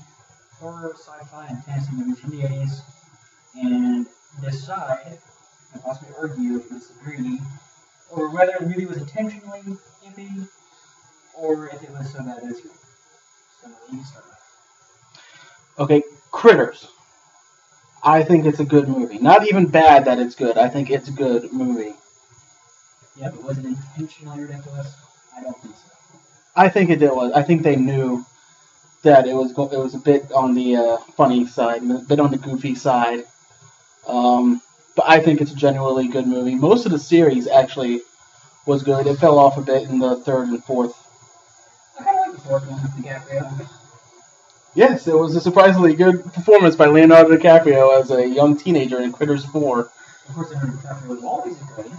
horror, 0.59 0.93
sci-fi, 0.95 1.47
and 1.47 1.63
fantasy 1.63 1.95
movies 1.95 2.19
from 2.19 2.31
the 2.31 2.43
80s 2.43 2.81
and 3.55 4.07
decide, 4.43 5.19
and 5.73 5.83
possibly 5.83 6.13
argue 6.19 6.57
if 6.57 6.71
we 6.71 6.79
disagree, 6.79 7.39
or 8.09 8.29
whether 8.29 8.53
the 8.59 8.65
movie 8.65 8.85
was 8.85 8.97
intentionally 8.97 9.61
campy 10.03 10.47
or 11.33 11.67
if 11.67 11.81
it 11.81 11.89
was 11.91 12.11
so 12.11 12.19
bad 12.23 12.39
it's 12.43 12.61
good. 12.61 12.71
So 13.61 13.69
you 13.89 13.97
can 13.97 14.05
start. 14.05 14.25
Okay, 15.79 16.03
Critters. 16.31 16.87
I 18.03 18.23
think 18.23 18.45
it's 18.45 18.59
a 18.59 18.65
good 18.65 18.89
movie. 18.89 19.19
Not 19.19 19.47
even 19.47 19.67
bad 19.67 20.05
that 20.05 20.19
it's 20.19 20.35
good. 20.35 20.57
I 20.57 20.67
think 20.69 20.89
it's 20.89 21.07
a 21.07 21.11
good 21.11 21.53
movie. 21.53 21.93
Yeah, 23.17 23.29
but 23.29 23.43
was 23.43 23.57
it 23.57 23.65
intentionally 23.65 24.41
ridiculous? 24.41 24.95
I 25.37 25.43
don't 25.43 25.57
think 25.61 25.75
so. 25.75 26.17
I 26.55 26.69
think 26.69 26.89
it 26.89 26.99
did 26.99 27.11
was. 27.11 27.31
I 27.33 27.43
think 27.43 27.63
they 27.63 27.75
knew 27.75 28.25
that 29.03 29.27
it 29.27 29.33
was 29.33 29.51
go- 29.53 29.69
it 29.69 29.77
was 29.77 29.95
a 29.95 29.99
bit 29.99 30.31
on 30.31 30.53
the 30.53 30.75
uh, 30.75 30.97
funny 31.15 31.45
side, 31.47 31.83
a 31.83 31.99
bit 31.99 32.19
on 32.19 32.31
the 32.31 32.37
goofy 32.37 32.75
side. 32.75 33.25
Um, 34.07 34.61
but 34.95 35.05
I 35.07 35.19
think 35.19 35.41
it's 35.41 35.51
a 35.51 35.55
genuinely 35.55 36.07
good 36.07 36.27
movie. 36.27 36.55
Most 36.55 36.85
of 36.85 36.91
the 36.91 36.99
series 36.99 37.47
actually 37.47 38.01
was 38.65 38.83
good. 38.83 39.07
It 39.07 39.17
fell 39.17 39.39
off 39.39 39.57
a 39.57 39.61
bit 39.61 39.89
in 39.89 39.99
the 39.99 40.17
third 40.17 40.47
and 40.49 40.63
fourth. 40.63 40.93
I 41.99 42.03
kind 42.03 42.19
of 42.19 42.27
like 42.27 42.35
the 42.35 42.41
fourth 42.49 42.67
one 42.67 42.81
with 42.81 43.05
DiCaprio. 43.05 43.67
Yes, 44.73 45.07
it 45.07 45.17
was 45.17 45.35
a 45.35 45.41
surprisingly 45.41 45.93
good 45.95 46.23
performance 46.33 46.75
by 46.75 46.85
Leonardo 46.85 47.35
DiCaprio 47.35 47.99
as 47.99 48.09
a 48.11 48.25
young 48.25 48.57
teenager 48.57 49.01
in 49.01 49.11
Critters 49.11 49.43
4. 49.45 49.79
Of 49.79 49.89
course, 50.33 50.49
Leonardo 50.49 50.73
DiCaprio 50.77 51.07
was 51.07 51.23
always 51.23 51.57
good. 51.75 51.91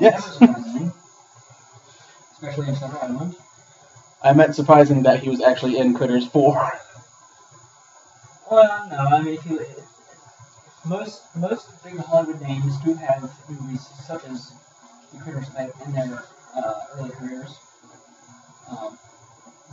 Yes. 0.00 0.40
Especially 2.32 2.68
in 2.68 2.76
Shutter 2.76 2.98
Island. 3.02 3.36
I 4.22 4.32
meant 4.32 4.54
surprising 4.54 5.02
that 5.04 5.20
he 5.20 5.28
was 5.28 5.40
actually 5.40 5.78
in 5.78 5.94
Critters 5.94 6.26
4. 6.26 6.72
Well, 8.50 8.88
no, 8.90 8.96
I 8.96 9.22
mean, 9.22 9.34
if 9.34 9.46
you 9.46 9.60
most 10.86 11.22
most 11.36 11.84
big 11.84 11.98
Hollywood 11.98 12.40
names 12.40 12.76
do 12.84 12.94
have 12.94 13.30
movies 13.48 13.86
such 14.06 14.24
as 14.24 14.52
The 15.12 15.20
Critters 15.20 15.48
type 15.50 15.74
in 15.84 15.92
their 15.92 16.22
uh, 16.56 16.74
early 16.96 17.10
careers. 17.10 17.54
Um, 18.70 18.98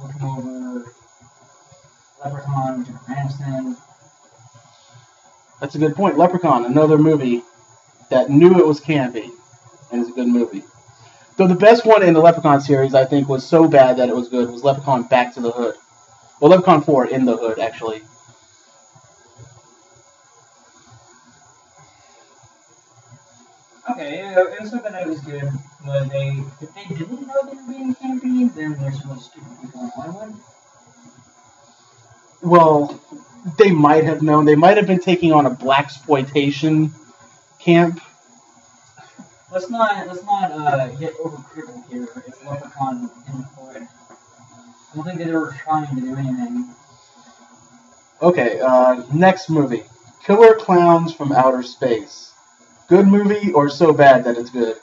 looking 0.01 0.21
over 0.21 0.91
Leprechaun, 2.23 2.85
Jennifer 2.85 3.11
Aniston. 3.11 3.77
That's 5.61 5.75
a 5.75 5.79
good 5.79 5.95
point. 5.95 6.17
Leprechaun, 6.17 6.65
another 6.65 6.97
movie 6.97 7.43
that 8.09 8.29
knew 8.29 8.59
it 8.59 8.67
was 8.67 8.81
campy 8.81 9.23
and 9.23 9.23
is 9.23 9.24
a 9.24 9.24
good 10.15 10.27
movie. 10.27 10.63
Though 11.37 11.47
the 11.47 11.55
best 11.55 11.85
one 11.85 12.01
in 12.01 12.13
the 12.13 12.21
Leprechaun 12.21 12.61
series, 12.61 12.95
I 12.95 13.05
think, 13.05 13.27
was 13.27 13.45
so 13.45 13.67
bad 13.67 13.97
that 13.97 14.09
it 14.09 14.15
was 14.15 14.29
good, 14.29 14.49
was 14.49 14.63
Leprechaun 14.63 15.03
Back 15.03 15.33
to 15.33 15.41
the 15.41 15.51
Hood. 15.51 15.75
Well, 16.39 16.51
Leprechaun 16.51 16.81
4 16.81 17.07
in 17.07 17.25
the 17.25 17.35
Hood, 17.35 17.59
actually. 17.59 18.01
Okay, 23.89 24.19
it, 24.19 24.37
it 24.37 24.61
was 24.61 24.71
something 24.71 24.91
that 24.91 25.07
was 25.07 25.19
good, 25.21 25.47
but 25.85 26.09
they 26.09 26.43
if 26.59 26.73
they 26.73 26.95
didn't 26.95 27.27
know 27.27 27.35
they 27.45 27.55
were 27.55 27.67
being 27.67 27.95
campy, 27.95 28.53
then 28.55 28.75
there's 28.79 29.01
some 29.01 29.19
stupid 29.19 29.51
people 29.61 29.81
in 29.81 30.13
one. 30.13 30.39
Well, 32.41 32.99
they 33.57 33.71
might 33.71 34.03
have 34.05 34.21
known. 34.23 34.45
They 34.45 34.55
might 34.55 34.77
have 34.77 34.87
been 34.87 34.99
taking 34.99 35.31
on 35.31 35.45
a 35.45 35.51
blaxploitation 35.51 36.91
camp. 37.59 38.01
Let's 39.51 39.69
not 39.69 40.07
let's 40.07 40.23
not 40.23 40.51
uh, 40.51 40.87
get 40.95 41.15
overcritical 41.17 41.89
here. 41.89 42.07
It's 42.27 42.43
Leprechaun 42.43 43.09
in 43.27 43.37
the. 43.39 43.45
I 43.67 44.95
don't 44.95 45.03
think 45.05 45.17
that 45.19 45.25
they 45.25 45.31
were 45.31 45.55
trying 45.63 45.93
to 45.93 46.01
do 46.01 46.15
anything. 46.15 46.73
Okay, 48.21 48.59
uh, 48.59 49.03
next 49.13 49.49
movie 49.49 49.83
Killer 50.25 50.55
Clowns 50.55 51.13
from 51.13 51.31
Outer 51.31 51.61
Space. 51.61 52.31
Good 52.87 53.07
movie 53.07 53.51
or 53.51 53.69
so 53.69 53.93
bad 53.93 54.23
that 54.23 54.37
it's 54.37 54.49
good? 54.49 54.77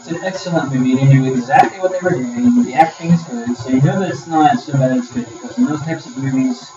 It's 0.00 0.08
an 0.08 0.24
excellent 0.24 0.72
movie. 0.72 0.96
They 0.96 1.04
knew 1.04 1.32
exactly 1.32 1.78
what 1.78 1.92
they 1.92 2.00
were 2.00 2.10
doing. 2.10 2.64
The 2.64 2.74
acting 2.74 3.12
is 3.12 3.22
good, 3.22 3.56
so 3.56 3.70
you 3.70 3.80
know 3.82 4.00
that 4.00 4.10
it's 4.10 4.26
not 4.26 4.58
so 4.58 4.72
bad 4.72 4.96
it's 4.96 5.12
good 5.12 5.26
because 5.26 5.56
in 5.56 5.66
those 5.66 5.82
types 5.82 6.06
of 6.06 6.16
movies, 6.18 6.68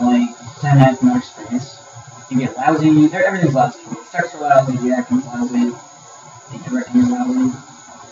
like 0.00 0.28
Teenagers 0.60 0.98
from 0.98 1.10
Outer 1.10 1.22
Space, 1.22 1.85
you 2.30 2.38
get 2.38 2.56
lousy. 2.56 2.88
Everything's 3.14 3.54
lousy. 3.54 3.80
Are 4.14 4.40
lousy. 4.40 4.76
The 4.78 4.94
acting's 4.94 5.24
lousy. 5.26 5.70
The 6.52 6.70
directing 6.70 7.00
is 7.02 7.10
lousy. 7.10 7.56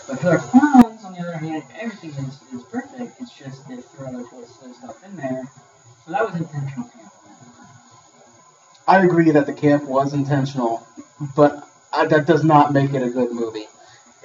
But 0.07 0.19
Killer 0.21 0.37
Clowns, 0.37 1.03
on 1.03 1.13
the 1.13 1.19
other 1.19 1.37
hand, 1.37 1.63
everything 1.79 2.11
is, 2.11 2.39
is 2.53 2.63
perfect. 2.71 3.19
It's 3.21 3.37
just 3.37 3.67
they 3.67 3.77
throw 3.77 4.07
other 4.07 4.23
twists 4.23 4.61
and 4.63 4.75
stuff 4.75 5.03
in 5.05 5.15
there. 5.17 5.43
So 6.05 6.11
that 6.11 6.25
was 6.25 6.35
intentional. 6.39 6.89
camp. 6.89 7.11
I 8.87 9.03
agree 9.03 9.31
that 9.31 9.47
the 9.47 9.53
camp 9.53 9.85
was 9.85 10.13
intentional, 10.13 10.85
but 11.35 11.67
I, 11.91 12.05
that 12.07 12.27
does 12.27 12.43
not 12.43 12.71
make 12.73 12.93
it 12.93 13.01
a 13.01 13.09
good 13.09 13.31
movie. 13.31 13.67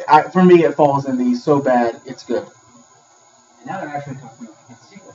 I, 0.09 0.23
for 0.25 0.45
me, 0.45 0.65
it 0.65 0.75
falls 0.75 1.07
in 1.07 1.17
the 1.17 1.35
so 1.35 1.61
bad 1.61 2.01
it's 2.05 2.25
good. 2.25 2.47
And 3.59 3.67
now 3.67 3.81
they're 3.81 3.89
actually 3.89 4.17
talking 4.17 4.49
about 4.49 4.57
a 4.71 4.85
sequel. 4.85 5.15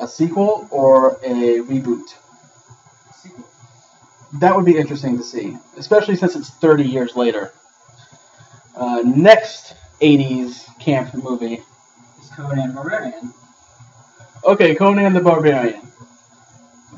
A 0.00 0.08
sequel 0.08 0.68
or 0.70 1.12
a 1.24 1.60
reboot. 1.60 2.14
That 4.34 4.54
would 4.54 4.64
be 4.64 4.76
interesting 4.76 5.18
to 5.18 5.24
see, 5.24 5.56
especially 5.76 6.16
since 6.16 6.36
it's 6.36 6.50
30 6.50 6.84
years 6.84 7.16
later. 7.16 7.52
Uh, 8.76 9.02
next 9.04 9.74
80s 10.00 10.66
camp 10.78 11.14
movie. 11.14 11.62
is 12.22 12.30
Conan 12.36 12.68
the 12.68 12.74
Barbarian. 12.74 13.34
Okay, 14.44 14.74
Conan 14.74 15.12
the 15.12 15.20
Barbarian. 15.20 15.80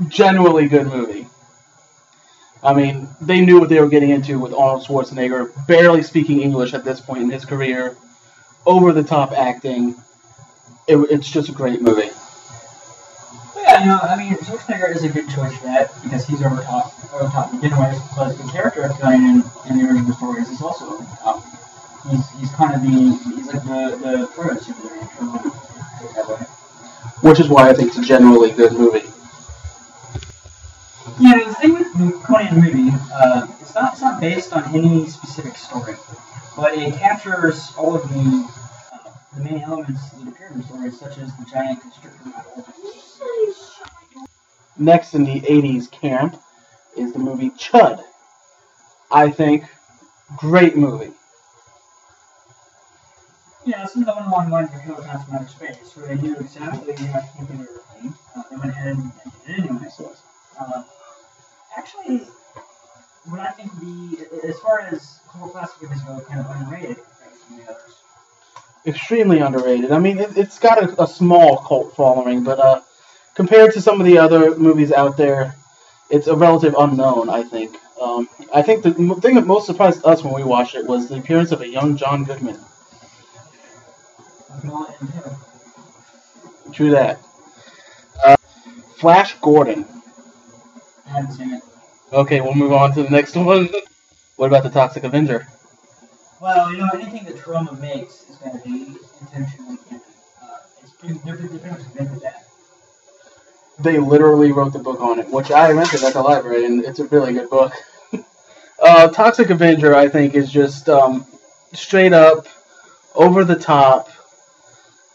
Genuinely 0.08 0.68
good 0.68 0.86
movie. 0.86 1.26
I 2.62 2.74
mean, 2.74 3.08
they 3.20 3.40
knew 3.40 3.58
what 3.58 3.68
they 3.68 3.80
were 3.80 3.88
getting 3.88 4.10
into 4.10 4.38
with 4.38 4.54
Arnold 4.54 4.86
Schwarzenegger, 4.86 5.50
barely 5.66 6.02
speaking 6.02 6.42
English 6.42 6.74
at 6.74 6.84
this 6.84 7.00
point 7.00 7.22
in 7.22 7.30
his 7.30 7.44
career, 7.44 7.96
over 8.64 8.92
the 8.92 9.02
top 9.02 9.32
acting. 9.32 9.96
It, 10.86 10.96
it's 11.10 11.28
just 11.30 11.48
a 11.48 11.52
great 11.52 11.82
movie. 11.82 12.10
But 13.82 13.88
yeah, 13.88 13.94
you 13.94 14.06
know, 14.06 14.14
I 14.14 14.16
mean, 14.16 14.36
Schwarzenegger 14.36 14.94
is 14.94 15.02
a 15.02 15.08
good 15.08 15.28
choice 15.28 15.56
for 15.56 15.64
that 15.64 15.90
because 16.04 16.24
he's 16.24 16.40
over 16.40 16.62
top, 16.62 16.94
over 17.12 17.24
the 17.24 17.30
top 17.30 17.50
to 17.50 17.56
begin 17.56 17.76
with. 17.76 18.00
But 18.16 18.38
the 18.38 18.48
character 18.52 18.82
of 18.82 18.92
Conan 19.00 19.42
in 19.68 19.78
the 19.78 19.88
original 19.88 20.12
stories 20.14 20.48
is 20.50 20.62
also 20.62 20.86
over 20.86 21.02
the 21.02 21.16
top. 21.20 21.44
He's, 22.08 22.30
he's 22.38 22.52
kind 22.52 22.74
of 22.76 22.82
the 22.82 22.88
he's 23.34 23.46
like 23.48 23.64
the 23.64 23.98
the 23.98 24.26
proto 24.36 24.54
superhero 24.54 25.10
for 25.10 25.24
one. 25.24 25.50
put 25.50 26.10
it 26.10 26.14
that 26.14 26.28
way. 26.28 26.46
Which 27.28 27.40
is 27.40 27.48
why 27.48 27.70
I 27.70 27.74
think 27.74 27.88
it's 27.88 27.98
a 27.98 28.02
generally 28.02 28.52
good 28.52 28.72
movie. 28.72 29.02
Yeah, 31.18 31.42
the 31.44 31.54
thing 31.54 31.74
with 31.74 31.92
the 31.94 32.12
Conan 32.24 32.60
movie, 32.60 32.96
uh, 33.12 33.48
it's 33.60 33.74
not 33.74 33.94
it's 33.94 34.02
not 34.02 34.20
based 34.20 34.52
on 34.52 34.62
any 34.76 35.08
specific 35.08 35.56
story, 35.56 35.96
but 36.56 36.78
it 36.78 36.94
captures 36.94 37.72
all 37.76 37.96
of 37.96 38.08
the 38.08 38.48
uh, 38.92 39.10
the 39.34 39.42
main 39.42 39.60
elements 39.62 40.08
that 40.10 40.28
appear 40.28 40.46
in 40.52 40.58
the 40.58 40.64
story, 40.64 40.90
such 40.92 41.18
as 41.18 41.36
the 41.36 41.44
giant 41.46 41.80
constrictor 41.80 42.30
battle. 42.30 42.64
Next 44.82 45.14
in 45.14 45.22
the 45.22 45.40
80s 45.42 45.88
camp 45.92 46.42
is 46.96 47.12
the 47.12 47.20
movie 47.20 47.50
Chud. 47.50 48.02
I 49.12 49.30
think 49.30 49.64
great 50.36 50.76
movie. 50.76 51.12
Yeah, 53.64 53.84
it's 53.84 53.94
another 53.94 54.22
one 54.22 54.50
the 54.50 54.56
of 54.56 54.82
Killer 54.82 54.96
Clowns 54.96 55.24
from 55.24 55.34
Outer 55.36 55.48
Space, 55.48 55.96
where 55.96 56.08
they 56.08 56.20
knew 56.20 56.34
exactly 56.34 56.94
they 56.94 57.04
were 57.04 57.66
playing. 57.92 58.14
Uh, 58.34 58.42
they 58.50 58.56
went 58.56 58.70
ahead 58.72 58.96
and, 58.96 59.12
did 59.46 59.58
it 59.58 59.70
anyway. 59.70 59.88
Uh, 60.58 60.82
actually, 61.78 62.26
what 63.26 63.38
I 63.38 63.52
think 63.52 63.72
would 63.74 63.82
be, 63.82 64.18
as 64.48 64.58
far 64.58 64.80
as 64.80 65.20
cult 65.30 65.52
classic 65.52 65.80
movies 65.80 66.02
go, 66.02 66.18
kind 66.22 66.40
of 66.40 66.50
underrated 66.50 66.96
compared 66.96 67.38
to 67.38 67.56
the 67.56 67.70
others. 67.70 67.94
Extremely 68.84 69.38
underrated. 69.38 69.92
I 69.92 70.00
mean, 70.00 70.18
it, 70.18 70.36
it's 70.36 70.58
got 70.58 70.82
a, 70.82 71.04
a 71.04 71.06
small 71.06 71.58
cult 71.58 71.94
following, 71.94 72.42
but 72.42 72.58
uh, 72.58 72.80
compared 73.34 73.72
to 73.74 73.80
some 73.80 74.00
of 74.00 74.06
the 74.06 74.18
other 74.18 74.56
movies 74.56 74.92
out 74.92 75.16
there, 75.16 75.54
it's 76.10 76.26
a 76.26 76.36
relative 76.36 76.74
unknown. 76.78 77.28
I 77.30 77.42
think. 77.42 77.76
Um, 78.00 78.28
I 78.52 78.62
think 78.62 78.82
the 78.82 78.92
thing 79.22 79.36
that 79.36 79.46
most 79.46 79.66
surprised 79.66 80.04
us 80.04 80.24
when 80.24 80.34
we 80.34 80.42
watched 80.42 80.74
it 80.74 80.86
was 80.86 81.08
the 81.08 81.16
appearance 81.18 81.52
of 81.52 81.60
a 81.60 81.68
young 81.68 81.96
John 81.96 82.24
Goodman. 82.24 82.58
True 86.72 86.90
that. 86.90 87.20
Uh, 88.24 88.36
Flash 88.96 89.34
Gordon. 89.40 89.86
I 91.06 91.10
haven't 91.10 91.32
seen 91.32 91.52
it. 91.52 91.62
Okay, 92.12 92.40
we'll 92.40 92.54
move 92.54 92.72
on 92.72 92.92
to 92.94 93.02
the 93.02 93.10
next 93.10 93.36
one. 93.36 93.68
What 94.36 94.46
about 94.46 94.64
the 94.64 94.70
Toxic 94.70 95.04
Avenger? 95.04 95.46
Well, 96.40 96.72
you 96.72 96.78
know, 96.78 96.88
anything 96.94 97.24
that 97.24 97.36
Troma 97.36 97.78
makes 97.78 98.28
is 98.28 98.36
going 98.36 98.58
to 98.58 98.64
be 98.64 98.96
intentionally. 99.20 99.78
Uh, 100.42 100.46
it's 100.82 100.92
pretty, 100.94 101.20
they're, 101.24 101.36
pretty 101.36 101.54
much 101.54 102.20
that. 102.20 102.46
They 103.78 103.98
literally 103.98 104.52
wrote 104.52 104.72
the 104.72 104.78
book 104.78 105.00
on 105.00 105.18
it, 105.18 105.28
which 105.28 105.50
I 105.50 105.72
rented 105.72 106.04
at 106.04 106.12
the 106.12 106.22
library, 106.22 106.66
and 106.66 106.84
it's 106.84 106.98
a 106.98 107.06
really 107.06 107.32
good 107.32 107.50
book. 107.50 107.72
uh, 108.82 109.08
Toxic 109.08 109.50
Avenger, 109.50 109.94
I 109.94 110.08
think, 110.08 110.34
is 110.34 110.50
just 110.50 110.88
um, 110.88 111.26
straight 111.72 112.12
up, 112.12 112.46
over 113.14 113.44
the 113.44 113.56
top. 113.56 114.10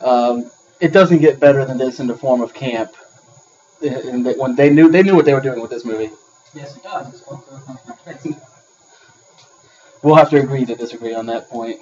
Um, 0.02 0.52
it 0.80 0.94
doesn't 0.94 1.20
get 1.20 1.40
better 1.40 1.66
than 1.66 1.78
this 1.78 2.00
in 2.00 2.08
the 2.08 2.16
form 2.16 2.42
of 2.42 2.54
camp. 2.54 2.94
And 3.82 4.26
they, 4.26 4.34
when 4.34 4.56
they 4.56 4.70
knew 4.70 4.90
they 4.90 5.04
knew 5.04 5.16
what 5.16 5.26
they 5.26 5.34
were 5.34 5.42
doing 5.42 5.62
with 5.62 5.70
this 5.70 5.86
movie. 5.86 6.10
Yes, 6.54 6.76
it 6.76 6.84
does. 6.84 7.14
It's 7.14 7.28
what 7.28 7.46
the 7.46 7.58
comes 7.60 7.80
from 7.82 8.16
space. 8.16 8.36
We'll 10.02 10.16
have 10.16 10.30
to 10.32 10.38
agree 10.40 10.66
to 10.66 10.76
disagree 10.76 11.14
on 11.14 11.28
that 11.28 11.50
point. 11.50 11.82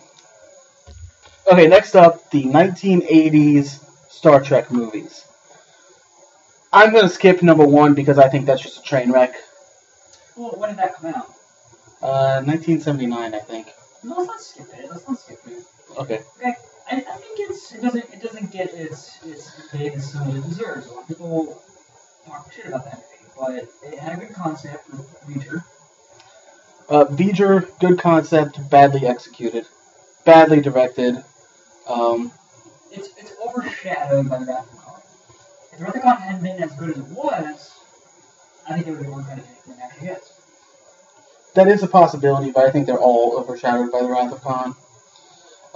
Okay, 1.49 1.67
next 1.67 1.95
up, 1.95 2.29
the 2.31 2.43
1980s 2.43 3.79
Star 4.09 4.41
Trek 4.41 4.71
movies. 4.71 5.25
I'm 6.75 6.91
going 6.91 7.03
to 7.03 7.09
skip 7.09 7.41
number 7.41 7.65
one 7.65 7.93
because 7.93 8.19
I 8.19 8.27
think 8.27 8.45
that's 8.45 8.61
just 8.61 8.79
a 8.79 8.81
train 8.83 9.09
wreck. 9.11 9.33
Well, 10.35 10.51
when 10.57 10.69
did 10.69 10.79
that 10.79 10.95
come 10.95 11.13
out? 11.15 11.27
Uh, 12.01 12.43
1979, 12.43 13.33
I 13.33 13.39
think. 13.39 13.67
No, 14.03 14.15
let's 14.17 14.27
not 14.27 14.41
skip 14.41 14.67
it. 14.77 14.89
Let's 14.91 15.07
not 15.07 15.17
skip 15.17 15.39
it. 15.47 15.63
Okay. 15.97 16.19
Okay, 16.37 16.53
I, 16.91 16.95
I 16.97 16.99
think 16.99 17.39
it's 17.49 17.73
it 17.73 17.81
doesn't 17.81 18.03
it 18.13 18.21
doesn't 18.21 18.51
get 18.51 18.73
its 18.73 19.23
its 19.25 19.71
big 19.71 19.93
as 19.93 20.11
some 20.11 20.29
it 20.35 20.43
deserves. 20.43 20.87
A 20.87 20.91
lot 20.93 21.03
of 21.03 21.07
people 21.07 21.61
talk 22.27 22.51
shit 22.51 22.65
about 22.67 22.83
that 22.83 23.01
movie, 23.37 23.63
but 23.81 23.89
it 23.93 23.97
had 23.97 24.17
a 24.17 24.25
good 24.25 24.35
concept 24.35 24.89
with 24.91 25.07
Reacher. 25.27 25.63
Uh, 26.89 27.05
V'ger, 27.05 27.67
good 27.79 27.97
concept, 27.97 28.69
badly 28.69 29.07
executed, 29.07 29.65
badly 30.25 30.59
directed. 30.61 31.23
Um, 31.87 32.31
It's 32.91 33.09
it's 33.17 33.31
overshadowed 33.47 34.29
by 34.29 34.39
the 34.39 34.45
Wrath 34.45 34.65
of 34.65 34.69
Khan. 34.71 34.74
If 35.75 35.79
the 35.79 35.83
Wrath 35.87 35.95
of 35.97 36.01
Khan 36.03 36.17
hadn't 36.17 36.41
been 36.43 36.63
as 36.63 36.71
good 36.77 36.91
as 36.91 36.97
it 36.99 37.05
was, 37.07 37.71
I 38.65 38.73
think 38.75 38.87
it 38.87 38.91
would 38.91 39.01
be 39.01 39.07
more 39.07 39.21
credit 39.23 39.43
than 39.67 39.75
it 39.75 39.81
actually 39.83 40.07
is. 40.07 40.31
that 41.53 41.67
is 41.67 41.83
a 41.83 41.87
possibility, 41.87 42.51
but 42.51 42.65
I 42.65 42.71
think 42.71 42.85
they're 42.87 42.97
all 42.97 43.37
overshadowed 43.37 43.91
by 43.91 44.01
the 44.01 44.07
Wrath 44.07 44.31
of 44.31 44.41
Khan. 44.41 44.73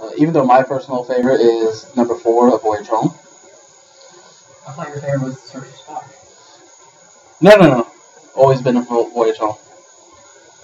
Uh, 0.00 0.10
even 0.16 0.32
though 0.32 0.46
my 0.46 0.62
personal 0.62 1.04
favorite 1.04 1.42
is 1.42 1.94
number 1.96 2.14
four, 2.16 2.54
A 2.54 2.58
Voyage 2.58 2.88
Home. 2.88 3.14
I 4.66 4.72
thought 4.72 4.88
your 4.88 5.00
favorite 5.00 5.22
was 5.22 5.42
the 5.42 5.48
Search 5.48 5.64
for 5.84 5.92
Spock. 5.92 6.04
No, 7.42 7.56
no, 7.56 7.68
no. 7.68 7.86
Always 8.34 8.62
been 8.62 8.78
a 8.78 8.82
Vo- 8.82 9.10
Voyage 9.10 9.36
Home. 9.36 9.56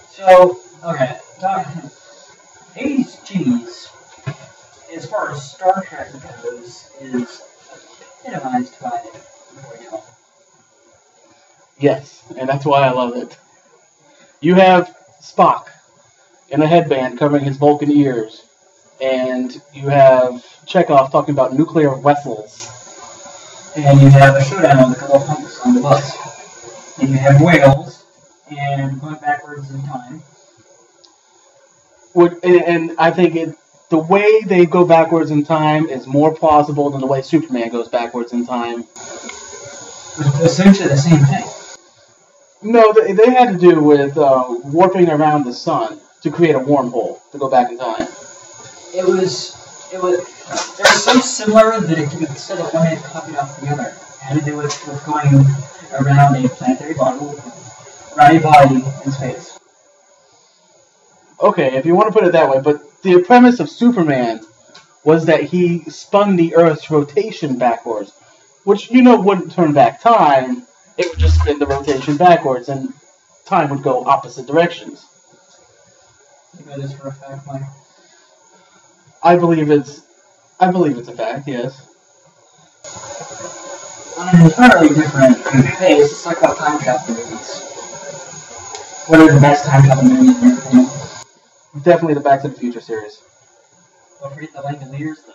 So, 0.09 0.59
okay, 0.83 1.19
80s 2.75 3.23
cheese, 3.23 3.87
as 4.95 5.05
far 5.07 5.31
as 5.31 5.51
Star 5.51 5.83
Trek 5.87 6.11
goes, 6.41 6.89
is 6.99 7.41
epitomized 8.25 8.79
by. 8.81 9.03
Yes, 11.79 12.23
and 12.37 12.49
that's 12.49 12.65
why 12.65 12.81
I 12.81 12.91
love 12.91 13.15
it. 13.15 13.37
You 14.41 14.55
have 14.55 14.95
Spock 15.21 15.67
in 16.49 16.61
a 16.61 16.67
headband 16.67 17.19
covering 17.19 17.43
his 17.43 17.57
Vulcan 17.57 17.91
ears, 17.91 18.45
and 18.99 19.61
you 19.73 19.87
have 19.89 20.43
Chekov 20.65 21.11
talking 21.11 21.33
about 21.33 21.53
nuclear 21.53 21.95
vessels. 21.95 22.73
And 23.75 24.01
you 24.01 24.09
have 24.09 24.35
a 24.35 24.43
showdown 24.43 24.89
with 24.89 24.97
a 24.97 25.01
couple 25.01 25.17
of 25.17 25.27
punks 25.27 25.59
on 25.61 25.75
the 25.75 25.81
bus. 25.81 26.97
And 26.99 27.09
you 27.09 27.17
have 27.17 27.41
whales, 27.41 28.03
and 28.49 28.99
going 28.99 29.15
backwards 29.17 29.69
in 29.69 29.83
time. 29.83 30.23
Would, 32.15 32.43
and, 32.43 32.61
and 32.63 32.95
I 32.97 33.11
think 33.11 33.35
it, 33.35 33.55
the 33.89 33.99
way 33.99 34.41
they 34.41 34.65
go 34.65 34.83
backwards 34.83 35.29
in 35.29 35.43
time 35.43 35.87
is 35.89 36.07
more 36.07 36.33
plausible 36.33 36.89
than 36.89 37.01
the 37.01 37.07
way 37.07 37.21
Superman 37.21 37.69
goes 37.69 37.87
backwards 37.87 38.33
in 38.33 38.47
time. 38.47 38.85
Essentially 40.19 40.89
the 40.89 40.97
same 40.97 41.23
thing. 41.25 41.45
No, 42.61 42.91
they, 42.93 43.13
they 43.13 43.29
had 43.29 43.51
to 43.51 43.57
do 43.57 43.81
with 43.81 44.17
uh, 44.17 44.45
warping 44.65 45.09
around 45.09 45.45
the 45.45 45.53
sun 45.53 45.99
to 46.21 46.31
create 46.31 46.55
a 46.55 46.59
wormhole 46.59 47.19
to 47.31 47.37
go 47.37 47.49
back 47.49 47.69
in 47.71 47.77
time. 47.77 48.07
It 48.95 49.05
was, 49.05 49.55
it 49.93 50.01
was, 50.01 50.17
they 50.77 50.83
were 50.83 50.89
so 50.89 51.19
similar 51.19 51.79
that 51.79 51.97
it 51.99 52.09
could 52.09 52.21
instead 52.21 52.59
of 52.59 52.73
one 52.73 52.87
had 52.87 53.03
copied 53.03 53.35
off 53.35 53.59
the 53.61 53.67
other. 53.69 53.95
To 54.33 54.41
do 54.41 54.57
with, 54.57 54.87
with 54.87 55.05
going 55.05 55.45
around 55.93 56.43
a 56.43 56.49
planetary 56.49 56.93
body, 56.95 57.25
around 58.17 58.35
a 58.35 58.39
body 58.41 58.83
in 59.05 59.11
space. 59.13 59.57
Okay, 61.39 61.77
if 61.77 61.85
you 61.85 61.95
want 61.95 62.07
to 62.07 62.19
put 62.19 62.27
it 62.27 62.33
that 62.33 62.49
way, 62.49 62.59
but 62.59 63.01
the 63.03 63.21
premise 63.21 63.61
of 63.61 63.69
Superman 63.69 64.41
was 65.05 65.27
that 65.27 65.43
he 65.43 65.83
spun 65.89 66.35
the 66.35 66.55
Earth's 66.55 66.91
rotation 66.91 67.57
backwards, 67.57 68.11
which 68.67 68.91
you 68.91 69.01
know 69.01 69.17
wouldn't 69.17 69.49
turn 69.53 69.71
back 69.71 70.01
time. 70.01 70.67
It 70.97 71.07
would 71.09 71.19
just 71.19 71.39
spin 71.39 71.57
the 71.57 71.65
rotation 71.65 72.17
backwards, 72.17 72.67
and 72.67 72.93
time 73.45 73.69
would 73.69 73.81
go 73.81 74.03
opposite 74.03 74.45
directions. 74.45 75.05
You 76.59 76.65
know 76.65 76.77
this 76.77 76.91
for 76.91 77.07
a 77.07 77.13
fact, 77.13 77.47
Mike. 77.47 77.61
I 79.23 79.37
believe 79.37 79.71
it's, 79.71 80.01
I 80.59 80.69
believe 80.69 80.97
it's 80.97 81.07
a 81.07 81.15
fact. 81.15 81.47
Yes. 81.47 81.81
On 84.17 84.35
an 84.35 84.41
entirely 84.47 84.89
different 84.89 85.37
pace, 85.45 85.99
let's 86.01 86.23
talk 86.25 86.39
about 86.39 86.57
time 86.57 86.81
travel 86.81 87.15
movies. 87.15 87.61
What 89.07 89.21
are 89.21 89.33
the 89.33 89.39
best 89.39 89.63
time 89.63 89.83
travel 89.83 90.03
movies 90.03 90.43
in 90.43 90.49
your 90.49 90.59
opinion? 90.59 90.89
Definitely 91.83 92.15
the 92.15 92.19
Back 92.19 92.41
to 92.41 92.49
the 92.49 92.59
Future 92.59 92.81
series. 92.81 93.21
Don't 94.19 94.33
forget 94.33 94.51
the 94.51 94.59
Langoliers, 94.59 95.25
though. 95.25 95.33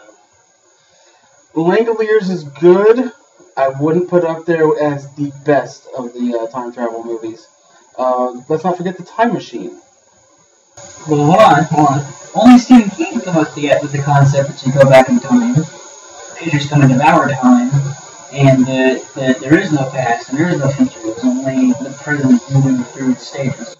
The 1.54 1.60
Langoliers 1.60 2.28
is 2.28 2.44
good. 2.44 3.10
I 3.56 3.68
wouldn't 3.68 4.08
put 4.08 4.24
up 4.24 4.46
there 4.46 4.66
as 4.80 5.12
the 5.14 5.32
best 5.44 5.86
of 5.96 6.12
the 6.14 6.38
uh, 6.38 6.46
time 6.48 6.72
travel 6.72 7.04
movies. 7.04 7.46
Uh, 7.98 8.40
let's 8.48 8.64
not 8.64 8.76
forget 8.76 8.96
the 8.96 9.02
Time 9.02 9.34
Machine. 9.34 9.80
Well, 11.08 11.26
hold 11.26 11.38
on, 11.40 11.64
hold 11.64 11.88
on. 11.88 12.06
Only 12.34 12.58
Stephen 12.58 12.90
King 12.90 13.20
came 13.20 13.28
up 13.28 13.36
with 13.36 13.54
the, 13.54 13.78
with 13.82 13.92
the 13.92 14.02
concept 14.02 14.48
that 14.50 14.66
you 14.66 14.72
go 14.72 14.88
back 14.88 15.08
in 15.10 15.20
time, 15.20 15.54
creatures 16.36 16.66
come 16.68 16.80
and 16.82 16.90
devour 16.92 17.28
time, 17.28 17.70
and 18.32 18.66
that 18.66 19.04
that 19.14 19.40
there 19.40 19.58
is 19.58 19.70
no 19.70 19.90
past 19.90 20.30
and 20.30 20.38
there 20.38 20.48
is 20.48 20.58
no 20.58 20.68
future. 20.68 20.98
It's 21.04 21.24
only 21.24 21.72
the 21.72 21.94
present 22.02 22.40
moving 22.50 22.82
through 22.84 23.12
its 23.12 23.26
stages. 23.26 23.76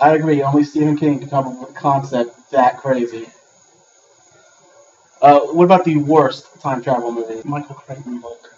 I 0.00 0.14
agree. 0.14 0.42
Only 0.42 0.62
Stephen 0.62 0.96
King 0.96 1.18
could 1.18 1.30
come 1.30 1.48
up 1.48 1.60
with 1.60 1.70
a 1.70 1.72
concept 1.72 2.50
that 2.52 2.78
crazy. 2.78 3.28
Uh, 5.20 5.40
what 5.40 5.64
about 5.64 5.84
the 5.84 5.96
worst 5.96 6.46
time 6.60 6.82
travel 6.82 7.10
movie? 7.10 7.40
Michael 7.44 7.74
Crichton 7.74 8.20
book. 8.20 8.54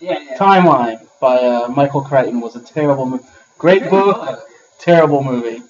Yeah, 0.00 0.18
yeah. 0.20 0.36
Timeline 0.36 1.06
by 1.20 1.36
uh, 1.38 1.68
Michael 1.68 2.02
Crichton 2.02 2.40
was 2.40 2.56
a 2.56 2.60
terrible 2.60 3.06
movie. 3.06 3.24
Great 3.58 3.88
book, 3.90 4.46
terrible 4.78 5.22
movie. 5.24 5.62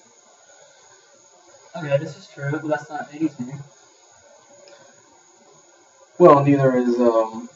Okay, 1.75 1.97
this 1.97 2.17
is 2.17 2.27
true, 2.27 2.51
but 2.51 2.67
that's 2.67 2.89
not 2.89 3.11
80s 3.11 3.39
movie. 3.39 3.53
Well, 6.19 6.43
neither 6.43 6.75
is 6.77 6.99
um, 6.99 7.47